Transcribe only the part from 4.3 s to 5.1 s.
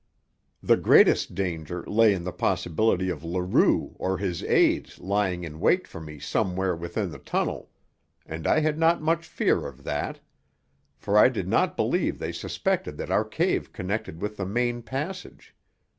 aids